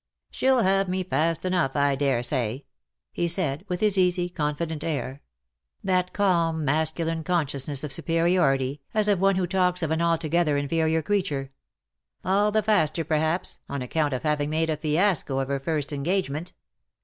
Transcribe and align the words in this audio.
'^ 0.33 0.33
SheTl 0.35 0.63
have 0.63 0.89
me 0.89 1.03
fast 1.03 1.45
enough, 1.45 1.75
I 1.75 1.93
daresay,^^ 1.95 2.63
he 3.11 3.27
said, 3.27 3.63
with 3.67 3.81
his 3.81 3.99
easy, 3.99 4.29
confident 4.29 4.83
air— 4.83 5.21
that 5.83 6.11
calm 6.11 6.65
masculine 6.65 7.23
74'' 7.23 7.35
LOVE 7.35 7.35
WILL 7.35 7.37
HAVE 7.37 7.43
HIS 7.51 7.57
DAY." 7.57 7.57
consciousness 7.67 7.83
of 7.83 7.93
superiority, 7.93 8.81
as 8.95 9.07
of 9.07 9.19
one 9.21 9.35
who 9.35 9.45
talks 9.45 9.83
of 9.83 9.91
an 9.91 10.01
altogether 10.01 10.57
inferior 10.57 11.03
creature; 11.03 11.51
"all 12.25 12.51
the 12.51 12.63
faster, 12.63 13.03
perhaps, 13.03 13.59
on 13.69 13.83
account 13.83 14.11
of 14.13 14.23
having 14.23 14.49
made 14.49 14.71
a 14.71 14.77
fiasco 14.77 15.37
of 15.37 15.49
her 15.49 15.59
first 15.59 15.93
engagement. 15.93 16.53